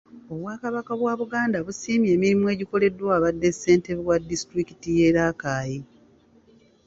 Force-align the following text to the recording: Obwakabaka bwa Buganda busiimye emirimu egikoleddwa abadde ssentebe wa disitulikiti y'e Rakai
Obwakabaka 0.33 0.91
bwa 0.99 1.13
Buganda 1.21 1.57
busiimye 1.67 2.09
emirimu 2.15 2.45
egikoleddwa 2.53 3.09
abadde 3.17 3.49
ssentebe 3.51 4.01
wa 4.09 4.17
disitulikiti 4.29 4.87
y'e 4.97 5.09
Rakai 5.15 5.77